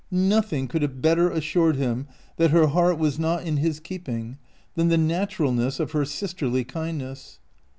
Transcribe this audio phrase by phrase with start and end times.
[0.09, 2.07] Nothing could have better assured him
[2.37, 4.39] that her heart was not in his keeping
[4.73, 7.39] than the naturalness of her sisterly kindness.